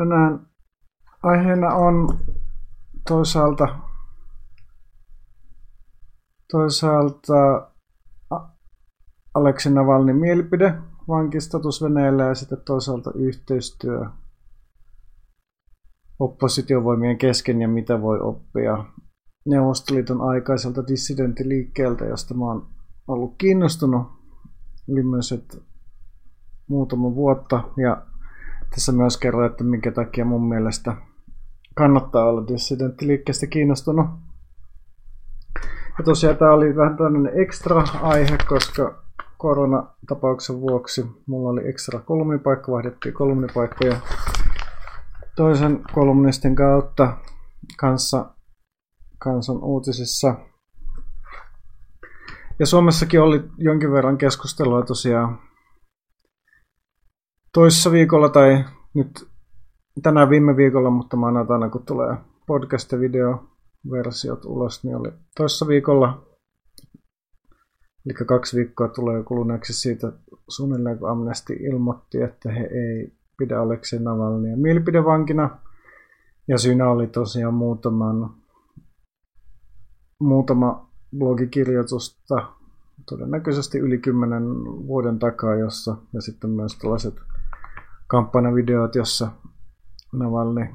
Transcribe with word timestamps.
Tänään 0.00 0.46
aiheena 1.22 1.74
on 1.74 2.18
toisaalta, 3.08 3.78
toisaalta 6.50 7.70
Aleksi 9.34 9.70
Navalnin 9.70 10.16
mielipide, 10.16 10.74
vankistatus 11.08 11.82
Venäjällä 11.82 12.24
ja 12.24 12.34
sitten 12.34 12.58
toisaalta 12.64 13.12
yhteistyö 13.14 14.06
oppositiovoimien 16.18 17.18
kesken 17.18 17.62
ja 17.62 17.68
mitä 17.68 18.02
voi 18.02 18.20
oppia 18.20 18.84
Neuvostoliiton 19.46 20.20
aikaiselta 20.20 20.86
dissidenttiliikkeeltä, 20.86 22.04
josta 22.04 22.34
mä 22.34 22.44
oon 22.44 22.66
ollut 23.08 23.34
kiinnostunut 23.38 24.06
viimeiset 24.94 25.62
muutama 26.68 27.14
vuotta. 27.14 27.62
Ja 27.76 28.09
tässä 28.70 28.92
myös 28.92 29.16
kerroin, 29.16 29.50
että 29.50 29.64
minkä 29.64 29.92
takia 29.92 30.24
mun 30.24 30.48
mielestä 30.48 30.96
kannattaa 31.74 32.28
olla 32.28 32.46
dissidenttiliikkeestä 32.48 33.46
kiinnostunut. 33.46 34.06
Ja 35.98 36.04
tosiaan 36.04 36.36
tämä 36.36 36.52
oli 36.52 36.76
vähän 36.76 36.96
tämmöinen 36.96 37.40
ekstra 37.42 37.84
aihe, 38.02 38.38
koska 38.48 39.02
koronatapauksen 39.38 40.60
vuoksi 40.60 41.06
mulla 41.26 41.50
oli 41.50 41.68
ekstra 41.68 42.00
kolumnipaikka, 42.00 42.72
vaihdettiin 42.72 43.14
kolumnipaikkoja 43.14 43.96
toisen 45.36 45.80
kolumnistin 45.92 46.56
kautta 46.56 47.16
kanssa 47.76 48.26
kansan 49.18 49.64
uutisissa. 49.64 50.34
Ja 52.58 52.66
Suomessakin 52.66 53.20
oli 53.20 53.42
jonkin 53.58 53.92
verran 53.92 54.18
keskustelua 54.18 54.82
tosiaan 54.82 55.38
toissa 57.54 57.92
viikolla 57.92 58.28
tai 58.28 58.64
nyt 58.94 59.28
tänään 60.02 60.30
viime 60.30 60.56
viikolla, 60.56 60.90
mutta 60.90 61.16
maanantaina 61.16 61.68
kun 61.68 61.86
tulee 61.86 62.16
podcast- 62.40 62.92
ja 62.92 63.00
videoversiot 63.00 64.44
ulos, 64.44 64.84
niin 64.84 64.96
oli 64.96 65.12
toissa 65.36 65.68
viikolla, 65.68 66.26
eli 68.06 68.14
kaksi 68.26 68.56
viikkoa 68.56 68.88
tulee 68.88 69.22
kuluneeksi 69.22 69.72
siitä 69.72 70.12
suunnilleen, 70.48 70.98
kun 70.98 71.10
Amnesty 71.10 71.52
ilmoitti, 71.52 72.22
että 72.22 72.52
he 72.52 72.60
ei 72.60 73.12
pidä 73.38 73.60
Aleksei 73.60 73.98
Navalnia 73.98 74.56
mielipidevankina. 74.56 75.58
Ja 76.48 76.58
syynä 76.58 76.90
oli 76.90 77.06
tosiaan 77.06 77.54
muutaman, 77.54 78.34
muutama 80.20 80.90
blogikirjoitusta, 81.18 82.52
todennäköisesti 83.08 83.78
yli 83.78 83.98
kymmenen 83.98 84.44
vuoden 84.64 85.18
takaa, 85.18 85.54
jossa, 85.54 85.96
ja 86.12 86.20
sitten 86.20 86.50
myös 86.50 86.78
tällaiset 86.78 87.14
kampanjavideot, 88.10 88.94
jossa 88.94 89.30
Navalny 90.12 90.66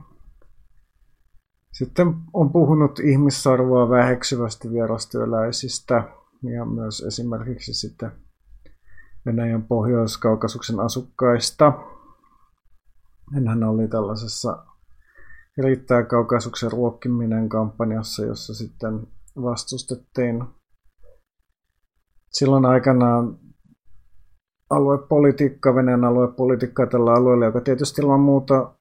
sitten 1.71 2.15
on 2.33 2.51
puhunut 2.51 2.99
ihmisarvoa 2.99 3.89
väheksyvästi 3.89 4.69
vierastyöläisistä 4.69 6.03
ja 6.43 6.65
myös 6.65 7.01
esimerkiksi 7.01 7.73
sitten 7.73 8.11
Venäjän 9.25 9.63
Pohjois-Kaukasuksen 9.63 10.79
asukkaista. 10.79 11.73
Hän 13.47 13.63
oli 13.63 13.87
tällaisessa 13.87 14.65
Riittää 15.57 16.03
Kaukasuksen 16.03 16.71
ruokkiminen 16.71 17.49
kampanjassa, 17.49 18.25
jossa 18.25 18.53
sitten 18.53 19.07
vastustettiin 19.41 20.43
silloin 22.29 22.65
aikanaan 22.65 23.39
aluepolitiikka, 24.69 25.75
Venäjän 25.75 26.03
aluepolitiikka 26.03 26.87
tällä 26.87 27.13
alueella, 27.13 27.45
joka 27.45 27.61
tietysti 27.61 28.01
ilman 28.01 28.19
muuta 28.19 28.75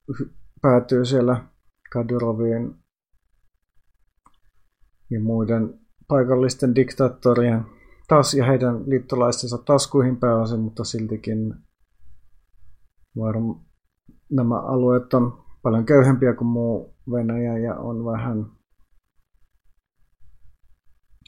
päätyy 0.62 1.04
siellä 1.04 1.44
Kadyroviin 1.92 2.74
ja 5.10 5.20
muiden 5.20 5.80
paikallisten 6.08 6.74
diktaattorien 6.74 7.64
taas 8.08 8.34
ja 8.34 8.44
heidän 8.44 8.90
liittolaistensa 8.90 9.58
taskuihin 9.58 10.16
pääosin, 10.16 10.60
mutta 10.60 10.84
siltikin 10.84 11.54
varm, 13.18 13.54
nämä 14.30 14.60
alueet 14.60 15.14
on 15.14 15.44
paljon 15.62 15.86
köyhempiä 15.86 16.34
kuin 16.34 16.48
muu 16.48 16.96
Venäjä 17.12 17.58
ja 17.58 17.74
on 17.74 18.04
vähän, 18.04 18.46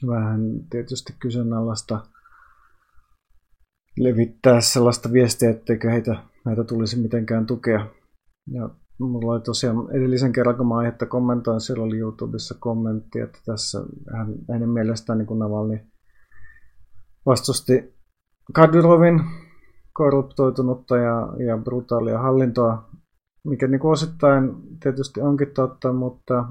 vähän 0.07 0.41
tietysti 0.69 1.13
kyseenalaista 1.19 1.99
levittää 3.97 4.61
sellaista 4.61 5.11
viestiä, 5.11 5.49
etteikö 5.49 5.91
heitä, 5.91 6.15
näitä 6.45 6.63
tulisi 6.63 6.99
mitenkään 6.99 7.45
tukea. 7.45 7.87
Ja 8.51 8.69
mulla 8.99 9.33
oli 9.33 9.41
tosiaan 9.41 9.77
edellisen 9.91 10.33
kerran, 10.33 10.55
kun 10.55 10.67
mä 10.67 10.77
aihetta 10.77 11.05
kommentoin, 11.05 11.61
siellä 11.61 11.83
oli 11.83 11.97
YouTubessa 11.97 12.55
kommentti, 12.59 13.19
että 13.19 13.39
tässä 13.45 13.79
hän, 14.17 14.35
hänen 14.51 14.69
mielestään 14.69 15.19
niin 15.19 15.39
Navalny 15.39 15.79
vastusti 17.25 17.93
Kadyrovin 18.53 19.21
korruptoitunutta 19.93 20.97
ja, 20.97 21.27
ja 21.47 21.57
brutaalia 21.57 22.19
hallintoa, 22.19 22.89
mikä 23.43 23.67
niin 23.67 23.85
osittain 23.85 24.55
tietysti 24.83 25.21
onkin 25.21 25.51
totta, 25.53 25.93
mutta, 25.93 26.45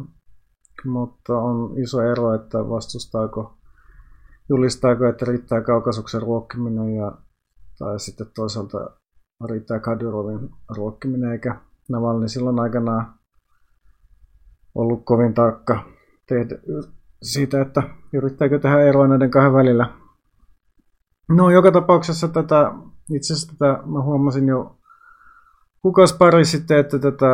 mutta 0.84 1.38
on 1.38 1.78
iso 1.78 2.02
ero, 2.02 2.34
että 2.34 2.68
vastustaako, 2.68 3.58
julistaako, 4.48 5.06
että 5.06 5.24
riittää 5.24 5.60
kaukasuksen 5.60 6.22
ruokkiminen 6.22 6.94
ja 6.94 7.12
tai 7.78 8.00
sitten 8.00 8.26
toisaalta 8.34 8.90
riittää 9.50 9.80
Kadyrovin 9.80 10.50
ruokkiminen, 10.76 11.32
eikä 11.32 11.60
Navalny 11.88 12.28
silloin 12.28 12.60
aikana 12.60 13.14
ollut 14.74 15.04
kovin 15.04 15.34
tarkka 15.34 15.84
tehdä 16.28 16.58
siitä, 17.22 17.60
että 17.60 17.82
yrittääkö 18.12 18.58
tehdä 18.58 18.80
eroa 18.80 19.08
näiden 19.08 19.30
kahden 19.30 19.52
välillä. 19.52 19.90
No 21.28 21.50
joka 21.50 21.72
tapauksessa 21.72 22.28
tätä, 22.28 22.72
itse 23.14 23.32
asiassa 23.32 23.52
tätä 23.52 23.82
mä 23.86 24.02
huomasin 24.02 24.48
jo 24.48 24.76
kukas 25.82 26.12
pari 26.12 26.44
sitten, 26.44 26.78
että 26.78 26.98
tätä 26.98 27.26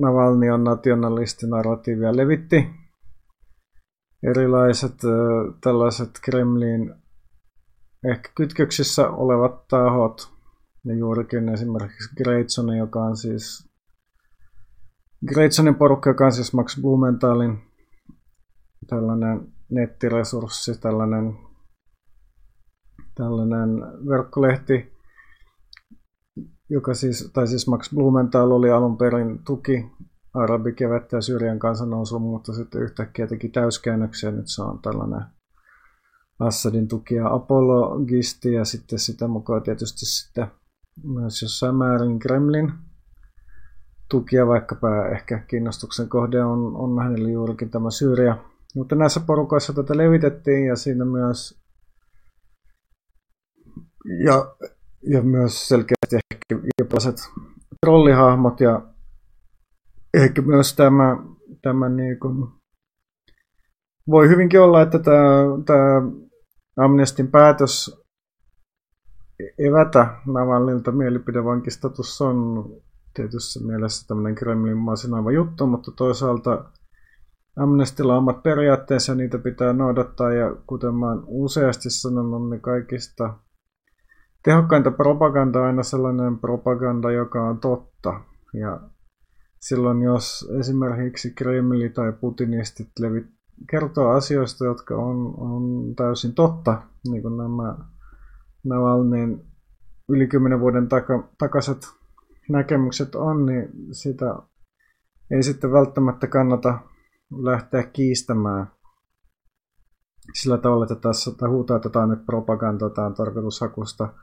Navalny 0.00 0.50
on 0.50 0.64
nationalistinarratiivia 0.64 2.16
levitti. 2.16 2.70
Erilaiset 4.22 4.94
tällaiset 5.60 6.10
Kremlin 6.24 6.94
ehkä 8.04 8.30
kytköksissä 8.34 9.10
olevat 9.10 9.68
tahot, 9.68 10.32
ja 10.84 10.94
juurikin 10.94 11.48
esimerkiksi 11.48 12.14
Greitsonen, 12.16 12.78
joka 12.78 13.00
on 13.00 13.16
siis 13.16 13.70
Greitsonin 15.26 15.74
porukka, 15.74 16.10
joka 16.10 16.24
on 16.24 16.32
siis 16.32 16.54
Max 16.54 16.80
Blumenthalin 16.80 17.58
tällainen 18.86 19.52
nettiresurssi, 19.70 20.80
tällainen, 20.80 21.38
tällainen 23.14 23.70
verkkolehti, 24.08 24.92
joka 26.70 26.94
siis, 26.94 27.30
tai 27.32 27.46
siis 27.46 27.68
Max 27.68 27.94
Blumenthal 27.94 28.50
oli 28.50 28.70
alun 28.70 28.98
perin 28.98 29.38
tuki 29.44 29.86
arabikevättä 30.34 31.16
ja 31.16 31.20
Syyrian 31.20 31.58
kansanousua, 31.58 32.18
mutta 32.18 32.52
sitten 32.52 32.82
yhtäkkiä 32.82 33.26
teki 33.26 33.48
täyskäännöksiä. 33.48 34.30
Nyt 34.30 34.46
se 34.46 34.62
on 34.62 34.82
tällainen 34.82 35.39
Assadin 36.40 36.88
tukia 36.88 37.28
apologisti 37.28 38.52
ja 38.52 38.64
sitten 38.64 38.98
sitä 38.98 39.28
mukaan 39.28 39.62
tietysti 39.62 40.06
sitten 40.06 40.46
myös 41.04 41.42
jossain 41.42 41.74
määrin 41.74 42.18
Kremlin 42.18 42.72
tukia, 44.10 44.46
vaikkapa 44.46 45.06
ehkä 45.06 45.38
kiinnostuksen 45.38 46.08
kohde 46.08 46.44
on, 46.44 46.76
on 46.76 47.02
hänelle 47.02 47.30
juurikin 47.30 47.70
tämä 47.70 47.90
Syyria. 47.90 48.38
Mutta 48.74 48.94
näissä 48.94 49.20
porukoissa 49.20 49.72
tätä 49.72 49.96
levitettiin 49.96 50.66
ja 50.66 50.76
siinä 50.76 51.04
myös 51.04 51.60
ja, 54.24 54.54
ja 55.02 55.22
myös 55.22 55.68
selkeästi 55.68 56.16
ehkä 56.16 56.68
jopaset 56.78 57.16
trollihahmot 57.86 58.60
ja 58.60 58.82
ehkä 60.14 60.42
myös 60.42 60.76
tämä, 60.76 61.16
tämä 61.62 61.88
niin 61.88 62.20
kuin, 62.20 62.48
voi 64.10 64.28
hyvinkin 64.28 64.60
olla, 64.60 64.82
että 64.82 64.98
tämä, 64.98 65.44
tämä 65.66 66.02
Amnestin 66.84 67.30
päätös 67.30 68.04
evätä 69.58 70.06
Navalnilta 70.26 70.92
mielipidevankistatus 70.92 72.20
on 72.20 72.64
tietyssä 73.14 73.60
mielessä 73.66 74.06
tämmöinen 74.06 74.34
Kremlin 74.34 74.76
masinoiva 74.76 75.32
juttu, 75.32 75.66
mutta 75.66 75.90
toisaalta 75.96 76.64
Amnestilla 77.56 78.16
omat 78.16 78.42
periaatteensa 78.42 79.14
niitä 79.14 79.38
pitää 79.38 79.72
noudattaa 79.72 80.32
ja 80.32 80.56
kuten 80.66 80.94
mä 80.94 81.08
oon 81.08 81.24
useasti 81.26 81.90
sanonut, 81.90 82.50
niin 82.50 82.60
kaikista 82.60 83.34
tehokkainta 84.44 84.90
propaganda 84.90 85.60
on 85.60 85.66
aina 85.66 85.82
sellainen 85.82 86.38
propaganda, 86.38 87.10
joka 87.10 87.42
on 87.48 87.60
totta. 87.60 88.20
Ja 88.54 88.80
silloin 89.60 90.02
jos 90.02 90.50
esimerkiksi 90.58 91.34
Kremli 91.34 91.88
tai 91.88 92.12
putinistit 92.12 92.88
levit, 92.98 93.26
kertoo 93.70 94.08
asioista, 94.08 94.64
jotka 94.64 94.96
on, 94.96 95.34
on 95.38 95.94
täysin 95.96 96.34
totta, 96.34 96.82
niin 97.08 97.22
kuin 97.22 97.36
nämä 97.36 97.76
Navalnin 98.64 99.46
yli 100.08 100.26
kymmenen 100.26 100.60
vuoden 100.60 100.88
taka, 100.88 101.28
takaiset 101.38 101.88
näkemykset 102.48 103.14
on, 103.14 103.46
niin 103.46 103.68
sitä 103.92 104.36
ei 105.30 105.42
sitten 105.42 105.72
välttämättä 105.72 106.26
kannata 106.26 106.78
lähteä 107.42 107.82
kiistämään 107.82 108.66
sillä 110.34 110.58
tavalla, 110.58 110.84
että 110.84 111.08
tässä 111.08 111.30
tai 111.30 111.48
huutautetaan 111.48 112.08
nyt 112.08 112.26
propagandaa 112.26 112.90
tai 112.90 113.12
tarkoitushakusta, 113.12 114.14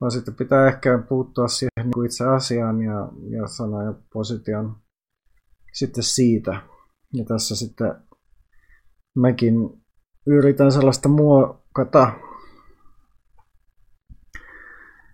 vaan 0.00 0.10
sitten 0.10 0.34
pitää 0.34 0.68
ehkä 0.68 0.98
puuttua 1.08 1.48
siihen 1.48 1.70
niin 1.76 1.92
kuin 1.94 2.06
itse 2.06 2.24
asiaan 2.24 2.82
ja, 2.82 3.08
ja 3.30 3.46
sanoa 3.46 3.82
ja 3.82 3.94
position 4.12 4.76
sitten 5.72 6.04
siitä. 6.04 6.62
Ja 7.14 7.24
tässä 7.24 7.56
sitten 7.56 7.94
mäkin 9.20 9.82
yritän 10.26 10.72
sellaista 10.72 11.08
muokata. 11.08 12.12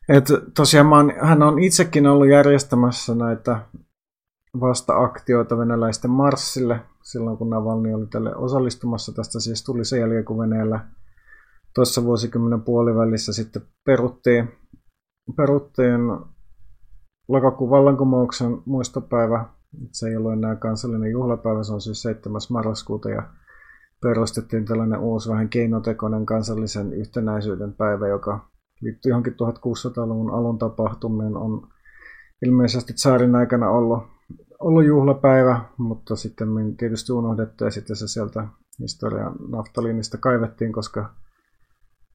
Et 0.09 0.25
tosiaan 0.57 0.93
oon, 0.93 1.13
hän 1.21 1.43
on 1.43 1.59
itsekin 1.59 2.07
ollut 2.07 2.29
järjestämässä 2.29 3.15
näitä 3.15 3.61
vasta-aktioita 4.61 5.59
venäläisten 5.59 6.11
marssille 6.11 6.81
silloin, 7.03 7.37
kun 7.39 7.51
Navalny 7.51 7.95
oli 7.95 8.07
tälle 8.07 8.37
osallistumassa. 8.37 9.13
Tästä 9.13 9.41
siis 9.41 9.65
tuli 9.65 9.85
sen 9.85 10.01
jälkeen, 10.01 10.25
kun 10.25 10.39
Venäjällä 10.39 10.87
tuossa 11.75 12.05
vuosikymmenen 12.05 12.63
puolivälissä 12.63 13.33
sitten 13.33 13.63
peruttiin, 13.85 14.49
peruttiin 15.37 16.01
lokakuun 17.29 17.71
vallankumouksen 17.71 18.63
muistopäivä. 18.65 19.45
Se 19.93 20.09
ei 20.09 20.17
ollut 20.17 20.33
enää 20.33 20.57
kansallinen 20.57 21.11
juhlapäivä, 21.11 21.63
se 21.63 21.73
on 21.73 21.81
siis 21.81 22.03
7. 22.03 22.41
marraskuuta 22.51 23.11
ja 23.11 23.23
perustettiin 24.05 24.65
tällainen 24.65 25.01
uusi 25.01 25.31
vähän 25.31 25.49
keinotekoinen 25.49 26.27
kansallisen 26.27 26.93
yhtenäisyyden 26.93 27.73
päivä, 27.73 28.09
joka 28.09 28.49
liittyy 28.81 29.11
johonkin 29.11 29.33
1600-luvun 29.33 30.35
alun 30.35 30.59
tapahtumiin, 30.59 31.37
on 31.37 31.69
ilmeisesti 32.47 32.93
saarin 32.97 33.35
aikana 33.35 33.71
ollut, 33.71 34.03
ollut 34.61 34.87
juhlapäivä, 34.87 35.61
mutta 35.79 36.17
sitten 36.17 36.49
tietysti 36.77 37.13
unohdettu 37.13 37.65
ja 37.65 37.71
sitten 37.71 37.97
se 37.97 38.09
sieltä 38.09 38.47
historian 38.81 39.37
naftaliinista 39.49 40.19
kaivettiin, 40.19 40.73
koska 40.73 41.15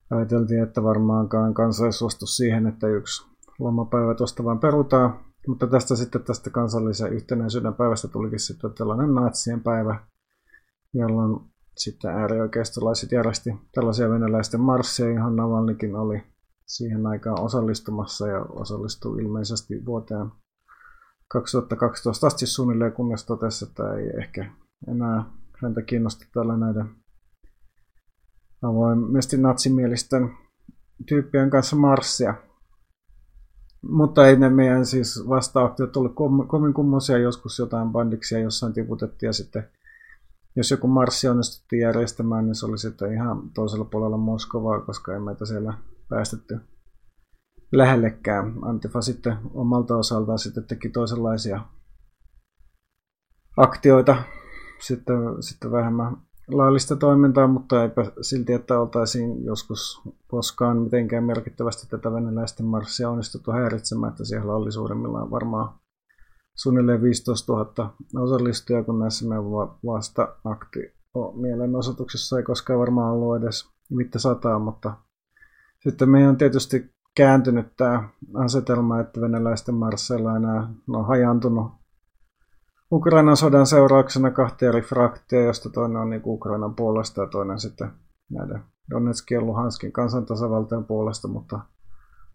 ajateltiin, 0.10 0.64
että 0.64 0.84
varmaankaan 0.84 1.54
kansa 1.54 1.86
ei 1.86 1.92
suostu 1.92 2.26
siihen, 2.26 2.68
että 2.68 2.88
yksi 2.88 3.28
lomapäivä 3.60 4.16
tuosta 4.16 4.44
vain 4.44 4.60
perutaan. 4.60 5.20
Mutta 5.48 5.68
tästä 5.68 5.96
sitten 5.96 6.24
tästä 6.24 6.50
kansallisen 6.50 7.14
yhtenäisyyden 7.14 7.74
päivästä 7.74 8.08
tulikin 8.08 8.40
sitten 8.40 8.74
tällainen 8.74 9.16
natsien 9.16 9.62
päivä, 9.62 10.00
jolloin 10.94 11.40
sitten 11.80 12.12
äärioikeistolaiset 12.12 13.12
järjesti 13.12 13.50
tällaisia 13.72 14.10
venäläisten 14.10 14.62
marsseja, 14.62 15.14
johon 15.14 15.36
Navalnikin 15.36 15.96
oli 15.96 16.24
siihen 16.66 17.08
aikaan 17.08 17.42
osallistumassa 17.42 18.28
ja 18.28 18.42
osallistui 18.42 19.22
ilmeisesti 19.22 19.86
vuoteen 19.86 20.32
2012 21.28 22.28
asti. 22.28 22.46
Suunnilleen, 22.46 22.92
kunnes 22.92 23.26
totesi, 23.26 23.66
että 23.66 23.94
ei 23.94 24.10
ehkä 24.18 24.52
enää 24.88 25.24
häntä 25.64 25.82
kiinnosta 25.82 26.26
tällä 26.34 26.58
näiden 26.58 26.90
avoimesti 28.62 29.38
natsimielisten 29.38 30.30
tyyppien 31.08 31.50
kanssa 31.50 31.76
marssia. 31.76 32.36
Mutta 33.82 34.28
ei 34.28 34.38
ne 34.38 34.50
meidän 34.50 34.86
siis 34.86 35.24
vastaaktiot 35.30 35.98
ollut 35.98 36.16
kovin 36.48 36.74
kummoisia, 36.74 37.18
joskus 37.18 37.60
jotain 37.60 37.90
bandiksia 37.90 38.40
jossain 38.40 38.74
tiputettiin 38.74 39.28
ja 39.28 39.34
sitten 39.34 39.70
jos 40.56 40.72
joku 40.72 40.88
marssi 40.88 41.28
onnistuttiin 41.28 41.82
järjestämään, 41.82 42.46
niin 42.46 42.56
se 42.56 42.66
oli 42.66 42.78
sitten 42.78 43.14
ihan 43.14 43.50
toisella 43.50 43.86
puolella 43.86 44.18
Moskovaa, 44.18 44.82
koska 44.82 45.14
ei 45.14 45.20
meitä 45.20 45.46
siellä 45.46 45.74
päästetty 46.10 46.60
lähellekään. 47.72 48.54
Antifa 48.62 49.02
sitten 49.02 49.38
omalta 49.54 49.98
osaltaan 49.98 50.40
sitten 50.40 50.64
teki 50.64 50.90
toisenlaisia 50.90 51.62
aktioita, 53.58 54.24
sitten, 54.80 55.18
sitten 55.40 55.72
vähemmän 55.72 56.18
laillista 56.48 56.96
toimintaa, 56.96 57.48
mutta 57.48 57.84
eipä 57.84 58.12
silti, 58.22 58.54
että 58.54 58.80
oltaisiin 58.80 59.44
joskus 59.44 60.02
koskaan 60.28 60.78
mitenkään 60.78 61.24
merkittävästi 61.24 61.88
tätä 61.90 62.14
venäläisten 62.14 62.66
marssia 62.66 63.10
onnistuttu 63.10 63.52
häiritsemään, 63.52 64.12
että 64.12 64.26
siellä 64.26 64.54
oli 64.54 64.72
suurimmillaan 64.72 65.32
varmaan 65.32 65.80
suunnilleen 66.62 67.02
15 67.02 67.54
000 67.54 67.94
osallistujaa, 68.20 68.84
kun 68.84 69.00
näissä 69.00 69.28
meidän 69.28 69.46
vasta 69.86 70.36
akti 70.46 70.80
mielenosoituksessa 71.34 72.38
ei 72.38 72.44
koskaan 72.44 72.80
varmaan 72.80 73.14
ollut 73.14 73.44
edes 73.44 73.70
mitä 73.90 74.20
sataa, 74.20 74.60
mutta 74.60 74.94
sitten 75.80 76.10
meidän 76.10 76.30
on 76.30 76.38
tietysti 76.38 76.94
kääntynyt 77.16 77.76
tämä 77.78 78.10
asetelma, 78.34 79.00
että 79.00 79.22
venäläisten 79.22 79.76
marsseilla 79.76 80.36
enää 80.36 80.70
on 80.90 81.08
hajantunut 81.08 81.72
Ukrainan 82.92 83.38
sodan 83.38 83.68
seurauksena. 83.68 84.32
Kahtia 84.32 84.70
eri 84.70 84.82
fraktia, 84.82 85.46
josta 85.46 85.70
toinen 85.70 86.02
on 86.02 86.10
niin 86.10 86.22
Ukrainan 86.26 86.76
puolesta 86.76 87.22
ja 87.22 87.28
toinen 87.28 87.60
sitten 87.60 87.92
näiden 88.30 88.64
Donetskin 88.90 89.36
ja 89.36 89.42
Luhanskin 89.42 89.92
kansantasavaltojen 89.92 90.86
puolesta, 90.86 91.28
mutta 91.28 91.60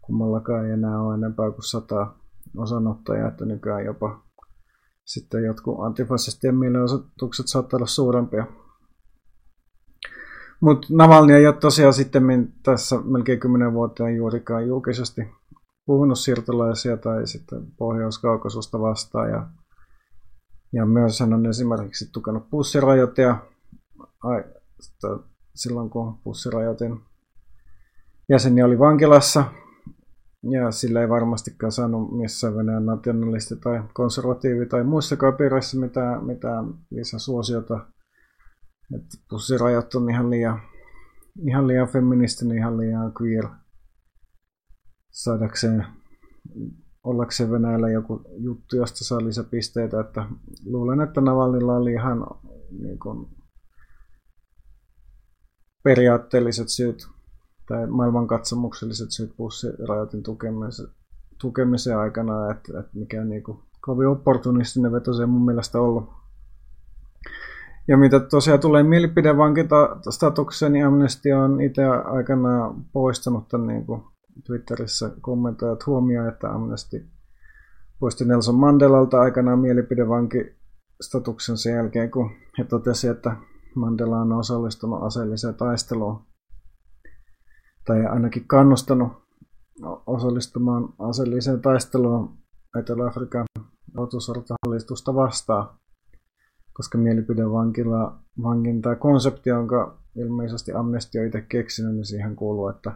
kummallakaan 0.02 0.66
ei 0.66 0.72
enää 0.72 1.00
ole 1.00 1.14
enempää 1.14 1.50
kuin 1.50 1.62
sata 1.62 2.06
osanottajaa, 2.56 3.28
että 3.28 3.44
nykyään 3.44 3.84
jopa 3.84 4.22
sitten 5.04 5.44
jotkut 5.44 5.80
antifasistien 5.80 6.56
mielenosoitukset 6.56 7.48
saattaa 7.48 7.76
olla 7.76 7.86
suurempia. 7.86 8.46
Mutta 10.60 10.86
Navalny 10.90 11.34
ei 11.34 11.46
ole 11.46 11.56
tosiaan 11.56 11.92
sitten 11.92 12.52
tässä 12.62 12.96
melkein 13.04 13.40
kymmenen 13.40 13.72
vuoteen 13.72 14.16
juurikaan 14.16 14.66
julkisesti 14.66 15.22
puhunut 15.86 16.18
siirtolaisia 16.18 16.96
tai 16.96 17.26
sitten 17.26 17.66
Pohjois-Kaukasusta 17.78 18.80
vastaan. 18.80 19.30
Ja, 19.30 19.46
ja 20.72 20.86
myös 20.86 21.20
hän 21.20 21.34
on 21.34 21.46
esimerkiksi 21.46 22.12
tukenut 22.12 22.50
pussirajoitia 22.50 23.38
ai, 24.22 24.44
silloin, 25.54 25.90
kun 25.90 26.18
pussirajoitin 26.18 27.00
jäseni 28.28 28.62
oli 28.62 28.78
vankilassa. 28.78 29.44
Ja 30.50 30.70
sillä 30.70 31.00
ei 31.00 31.08
varmastikaan 31.08 31.73
saanut 31.73 32.19
missään 32.19 32.56
Venäjän 32.56 32.87
nationalisti 32.87 33.56
tai 33.56 33.82
konservatiivi 33.94 34.67
tai 34.67 34.85
muissakaan 34.85 35.37
piirissä 35.37 35.81
mitään, 35.81 36.25
mitään 36.26 36.75
lisäsuosiota 36.91 37.87
että 38.93 39.17
pussirajat 39.31 39.94
on 39.94 40.11
ihan 40.11 40.31
liian, 40.31 40.61
ihan 41.49 41.67
liian 41.67 41.88
feministinen, 41.88 42.58
ihan 42.58 42.79
liian 42.79 43.12
queer 43.23 43.49
saadakseen 45.11 45.87
ollakseen 47.05 47.50
Venäjällä 47.50 47.91
joku 47.91 48.23
juttu, 48.37 48.76
josta 48.76 49.05
saa 49.05 49.25
lisäpisteitä. 49.25 50.00
Että 50.00 50.26
luulen, 50.67 51.01
että 51.01 51.20
Navalnilla 51.20 51.77
oli 51.77 51.93
ihan 51.93 52.27
niin 52.82 52.98
kuin, 52.98 53.29
periaatteelliset 55.84 56.69
syyt 56.69 57.08
tai 57.68 57.86
maailmankatsomukselliset 57.86 59.10
syyt 59.10 59.36
pussirajoitin 59.36 60.22
tukemisen, 60.22 60.86
tukemisen 61.40 61.98
aikana, 61.98 62.50
että, 62.50 62.80
että 62.80 62.90
mikä 62.94 63.24
niin 63.24 63.42
kuin, 63.42 63.58
kovin 63.80 64.08
opportunistinen 64.08 64.92
veto 64.92 65.12
se 65.12 65.26
mun 65.26 65.44
mielestä 65.44 65.80
ollut. 65.80 66.04
Ja 67.88 67.96
mitä 67.96 68.20
tosiaan 68.20 68.60
tulee 68.60 68.82
mielipidevankintastatukseen, 68.82 70.72
niin 70.72 70.86
Amnesty 70.86 71.30
on 71.30 71.60
itse 71.60 71.84
aikana 71.86 72.74
poistanut 72.92 73.48
tämän 73.48 73.66
niin 73.66 73.86
kuin 73.86 74.02
Twitterissä 74.46 75.10
kommentoijat 75.20 75.86
huomioon, 75.86 76.28
että 76.28 76.52
Amnesty 76.52 77.06
poisti 78.00 78.24
Nelson 78.24 78.54
Mandelalta 78.54 79.20
aikanaan 79.20 79.58
mielipidevankistatuksen 79.58 81.56
sen 81.56 81.74
jälkeen, 81.74 82.10
kun 82.10 82.30
he 82.58 82.64
totesivat, 82.64 83.16
että 83.16 83.36
Mandela 83.74 84.20
on 84.20 84.32
osallistunut 84.32 85.02
aseelliseen 85.02 85.54
taisteluun 85.54 86.26
tai 87.86 88.06
ainakin 88.06 88.48
kannustanut 88.48 89.12
osallistumaan 90.06 90.88
aseelliseen 90.98 91.62
taisteluun 91.62 92.38
Etelä-Afrikan 92.79 93.44
otusortahallitusta 93.96 95.14
vastaan 95.14 95.79
koska 96.74 96.98
mielipidevankila 96.98 98.19
vankin 98.43 98.82
tämä 98.82 98.96
konsepti, 98.96 99.50
jonka 99.50 99.98
ilmeisesti 100.17 100.72
Amnesty 100.72 101.19
on 101.19 101.26
itse 101.26 101.41
keksinyt, 101.41 101.94
niin 101.94 102.05
siihen 102.05 102.36
kuuluu, 102.36 102.69
että 102.69 102.93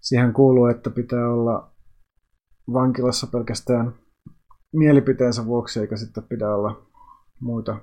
siihen 0.00 0.32
kuuluu, 0.32 0.66
että 0.66 0.90
pitää 0.90 1.32
olla 1.32 1.72
vankilassa 2.72 3.26
pelkästään 3.26 3.94
mielipiteensä 4.72 5.46
vuoksi, 5.46 5.80
eikä 5.80 5.96
sitten 5.96 6.22
pidä 6.22 6.54
olla 6.54 6.86
muita 7.40 7.80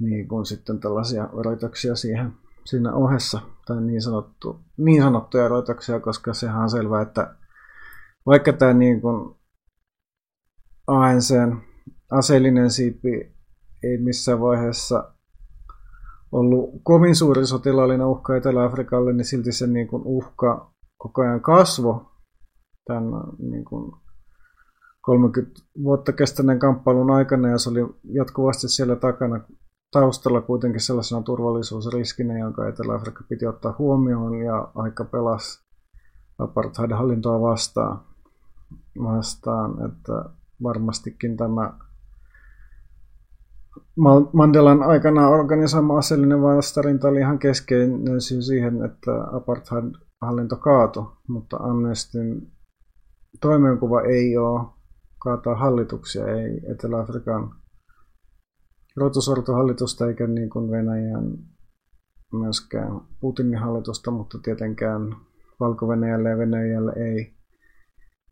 niin 0.00 0.28
kuin 0.28 0.46
sitten 0.46 0.80
tällaisia 0.80 1.28
rajoituksia 1.44 1.96
siihen 1.96 2.32
siinä 2.68 2.92
ohessa, 2.92 3.40
tai 3.66 3.80
niin, 3.80 4.02
sanottu, 4.02 4.60
niin 4.76 5.02
sanottuja 5.02 5.48
rajoituksia, 5.48 6.00
koska 6.00 6.34
sehän 6.34 6.62
on 6.62 6.70
selvää, 6.70 7.02
että 7.02 7.34
vaikka 8.26 8.52
tämä 8.52 8.72
niin 8.72 9.00
kuin 9.00 9.34
ANCn 10.86 11.60
aseellinen 12.10 12.70
siipi 12.70 13.36
ei 13.82 13.98
missään 13.98 14.40
vaiheessa 14.40 15.14
ollut 16.32 16.70
kovin 16.82 17.16
suuri 17.16 17.46
sotilaallinen 17.46 18.06
uhka 18.06 18.36
Etelä-Afrikalle, 18.36 19.12
niin 19.12 19.24
silti 19.24 19.52
se 19.52 19.66
niin 19.66 19.88
kuin 19.88 20.02
uhka 20.04 20.72
koko 20.98 21.22
ajan 21.22 21.40
kasvo 21.40 22.12
tämän 22.84 23.04
niin 23.38 23.64
kuin 23.64 23.92
30 25.00 25.60
vuotta 25.82 26.12
kestäneen 26.12 26.58
kamppailun 26.58 27.10
aikana 27.10 27.48
ja 27.48 27.58
se 27.58 27.70
oli 27.70 27.80
jatkuvasti 28.04 28.68
siellä 28.68 28.96
takana 28.96 29.40
taustalla 29.90 30.40
kuitenkin 30.40 30.80
sellaisena 30.80 31.22
turvallisuusriskinä, 31.22 32.38
jonka 32.38 32.68
Etelä-Afrikka 32.68 33.24
piti 33.28 33.46
ottaa 33.46 33.74
huomioon 33.78 34.34
ja 34.34 34.68
aika 34.74 35.04
pelasi 35.04 35.68
apartheid-hallintoa 36.38 37.40
vastaan, 37.40 38.00
vastaan, 39.02 39.70
että 39.84 40.24
varmastikin 40.62 41.36
tämä 41.36 41.72
Mandelan 44.32 44.82
aikana 44.82 45.28
organisoima 45.28 45.98
aseellinen 45.98 46.42
vastarinta 46.42 47.08
oli 47.08 47.20
ihan 47.20 47.38
keskeinen 47.38 48.20
syy 48.20 48.42
siihen, 48.42 48.84
että 48.84 49.10
apartheid-hallinto 49.32 50.56
kaatui, 50.56 51.06
mutta 51.28 51.56
Amnestin 51.56 52.52
toimenkuva 53.40 54.02
ei 54.02 54.36
ole 54.36 54.66
kaataa 55.18 55.54
hallituksia, 55.54 56.26
ei 56.26 56.60
Etelä-Afrikan 56.72 57.54
rotusortohallitusta 58.98 60.06
eikä 60.06 60.26
niin 60.26 60.50
kuin 60.50 60.70
Venäjän 60.70 61.38
myöskään 62.32 63.00
Putinin 63.20 63.58
hallitusta, 63.58 64.10
mutta 64.10 64.38
tietenkään 64.38 65.16
valko 65.60 65.92
ja 65.92 66.38
Venäjälle 66.38 66.92
ei 66.96 67.34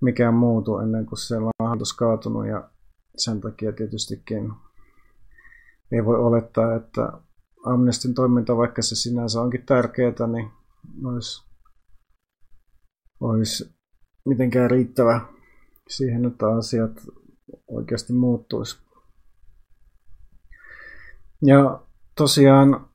mikään 0.00 0.34
muutu 0.34 0.78
ennen 0.78 1.06
kuin 1.06 1.18
siellä 1.18 1.46
on 1.46 1.66
hallitus 1.66 1.92
kaatunut 1.92 2.46
ja 2.46 2.70
sen 3.16 3.40
takia 3.40 3.72
tietystikin 3.72 4.52
ei 5.92 6.04
voi 6.04 6.18
olettaa, 6.18 6.74
että 6.74 7.12
Amnestin 7.66 8.14
toiminta, 8.14 8.56
vaikka 8.56 8.82
se 8.82 8.96
sinänsä 8.96 9.40
onkin 9.40 9.66
tärkeää, 9.66 10.26
niin 10.32 10.50
olisi, 11.04 11.46
olisi 13.20 13.74
mitenkään 14.24 14.70
riittävä 14.70 15.20
siihen, 15.88 16.24
että 16.24 16.46
asiat 16.48 16.92
oikeasti 17.68 18.12
muuttuisi. 18.12 18.85
Ja 21.42 21.80
tosiaan 22.16 22.86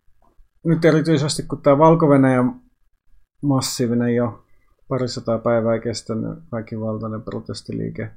nyt 0.65 0.85
erityisesti 0.85 1.43
kun 1.43 1.61
tämä 1.61 1.77
valko 1.77 2.07
massiivinen 3.41 4.15
jo 4.15 4.45
parisataa 4.87 5.39
päivää 5.39 5.79
kestänyt 5.79 6.39
väkivaltainen 6.51 7.21
protestiliike 7.21 8.11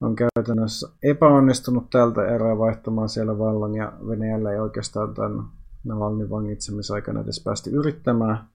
on 0.00 0.16
käytännössä 0.16 0.88
epäonnistunut 1.02 1.90
tältä 1.90 2.26
erää 2.26 2.58
vaihtamaan 2.58 3.08
siellä 3.08 3.38
vallan 3.38 3.74
ja 3.74 3.92
Venäjällä 4.08 4.52
ei 4.52 4.58
oikeastaan 4.58 5.14
tämän 5.14 5.44
Navalnin 5.84 6.30
vangitsemisaikana 6.30 7.20
edes 7.20 7.42
päästi 7.44 7.70
yrittämään 7.70 8.48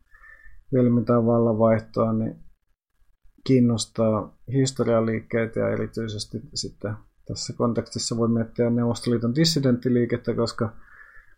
vielä 0.73 0.89
mitään 0.89 1.25
vallanvaihtoa, 1.25 2.13
niin 2.13 2.35
kiinnostaa 3.43 4.37
historialiikkeitä 4.53 5.59
ja 5.59 5.69
erityisesti 5.69 6.41
sitten 6.53 6.93
tässä 7.27 7.53
kontekstissa 7.53 8.17
voi 8.17 8.27
miettiä 8.27 8.69
Neuvostoliiton 8.69 9.35
dissidenttiliikettä, 9.35 10.35
koska 10.35 10.69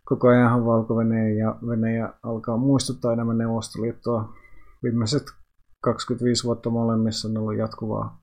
koko 0.06 0.27
ajan 0.27 0.65
valko 0.65 1.01
ja 1.39 1.56
Venäjä 1.68 2.13
alkaa 2.24 2.58
muistuttaa 2.58 3.13
enemmän 3.13 3.38
Neuvostoliittoa. 3.38 4.34
Viimeiset 4.84 5.24
25 5.82 6.44
vuotta 6.44 6.70
molemmissa 6.70 7.27
on 7.27 7.38
ollut 7.38 7.58
jatkuvaa 7.58 8.22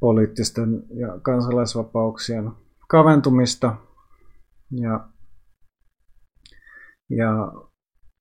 poliittisten 0.00 0.82
ja 0.94 1.20
kansalaisvapauksien 1.22 2.50
kaventumista 2.88 3.76
ja, 4.70 5.08
ja 7.10 7.52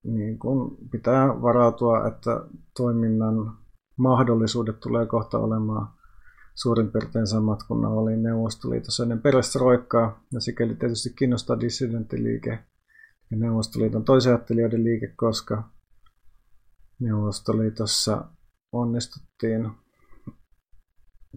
niin 0.04 0.40
kun 0.40 0.78
pitää 0.92 1.42
varautua, 1.42 2.08
että 2.08 2.42
toiminnan 2.78 3.58
mahdollisuudet 3.98 4.80
tulee 4.80 5.06
kohta 5.06 5.38
olemaan 5.38 5.97
suurin 6.58 6.92
piirtein 6.92 7.28
samat 7.28 7.64
kuin 7.64 7.82
ne 7.82 7.88
oli 7.88 8.18
Neuvostoliitossa 8.18 9.04
ennen 9.04 9.22
perestroikkaa. 9.22 10.24
Ja 10.34 10.40
sikäli 10.40 10.76
tietysti 10.76 11.10
kiinnostaa 11.10 11.60
dissidenttiliike 11.60 12.60
ja 13.32 13.38
Neuvostoliiton 13.38 14.06
toisajattelijoiden 14.06 14.84
liike, 14.84 15.14
koska 15.16 15.64
Neuvostoliitossa 17.00 18.26
onnistuttiin, 18.72 19.72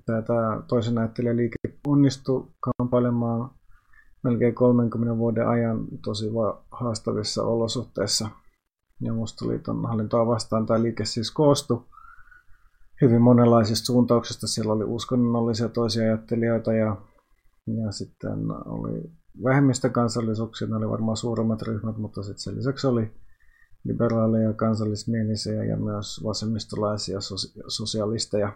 tämä 0.07 0.63
toisen 0.69 0.99
ajattelijaliike 0.99 1.57
onnistui 1.87 2.47
kamppailemaan 2.61 3.51
melkein 4.23 4.55
30 4.55 5.17
vuoden 5.19 5.49
ajan 5.49 5.87
tosi 6.05 6.27
haastavissa 6.71 7.43
olosuhteissa 7.45 8.29
Neuvostoliiton 9.01 9.87
hallintoa 9.89 10.27
vastaan. 10.27 10.67
Tämä 10.67 10.83
liike 10.83 11.05
siis 11.05 11.31
koostui 11.31 11.85
hyvin 13.01 13.23
monenlaisista 13.23 13.87
suuntauksista. 13.87 14.47
Siellä 14.47 14.73
oli 14.73 14.85
uskonnollisia 14.85 15.69
toisia 15.69 16.03
ajattelijoita 16.03 16.73
ja, 16.73 16.97
ja 17.67 17.93
sitten 17.93 18.51
oli 18.67 19.11
vähemmistökansallisuuksia, 19.45 20.69
ne 20.69 20.77
oli 20.77 20.89
varmaan 20.89 21.17
suuremmat 21.17 21.63
ryhmät, 21.63 21.97
mutta 21.97 22.23
sitten 22.23 22.41
sen 22.41 22.57
lisäksi 22.57 22.87
oli 22.87 23.13
liberaaleja, 23.85 24.53
kansallismielisiä 24.53 25.65
ja 25.65 25.77
myös 25.77 26.25
vasemmistolaisia 26.25 27.19
sosialisteja. 27.69 28.53